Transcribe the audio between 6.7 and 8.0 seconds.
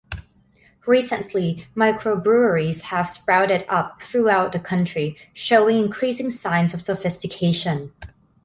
of sophistication.